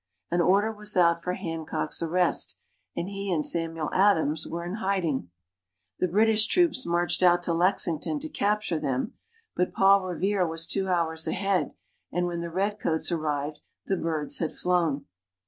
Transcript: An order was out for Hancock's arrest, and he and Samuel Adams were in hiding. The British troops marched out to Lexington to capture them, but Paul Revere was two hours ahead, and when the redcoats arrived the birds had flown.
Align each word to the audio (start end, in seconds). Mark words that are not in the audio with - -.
An 0.31 0.41
order 0.41 0.71
was 0.71 0.97
out 0.97 1.21
for 1.21 1.33
Hancock's 1.33 2.01
arrest, 2.01 2.57
and 2.97 3.07
he 3.07 3.31
and 3.31 3.45
Samuel 3.45 3.93
Adams 3.93 4.47
were 4.47 4.65
in 4.65 4.77
hiding. 4.77 5.29
The 5.99 6.07
British 6.07 6.47
troops 6.47 6.87
marched 6.87 7.21
out 7.21 7.43
to 7.43 7.53
Lexington 7.53 8.19
to 8.21 8.27
capture 8.27 8.79
them, 8.79 9.13
but 9.55 9.75
Paul 9.75 10.01
Revere 10.07 10.47
was 10.47 10.65
two 10.65 10.87
hours 10.87 11.27
ahead, 11.27 11.75
and 12.11 12.25
when 12.25 12.41
the 12.41 12.49
redcoats 12.49 13.11
arrived 13.11 13.61
the 13.85 13.95
birds 13.95 14.39
had 14.39 14.51
flown. 14.53 15.05